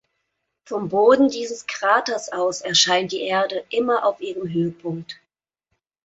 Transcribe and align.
Vom 0.67 0.89
Boden 0.89 1.29
dieses 1.29 1.67
Kraters 1.67 2.31
aus 2.31 2.61
erscheint 2.61 3.11
die 3.11 3.21
Erde 3.25 3.63
immer 3.69 4.03
auf 4.03 4.19
ihrem 4.19 4.49
Höhepunkt. 4.51 5.19